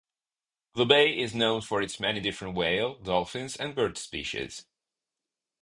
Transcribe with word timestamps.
The 0.73 0.87
bay 0.87 1.15
is 1.15 1.35
known 1.35 1.61
for 1.61 1.79
its 1.79 1.99
many 1.99 2.19
different 2.19 2.55
whale, 2.55 2.95
dolphins 2.97 3.55
and 3.55 3.75
bird 3.75 3.99
species. 3.99 4.65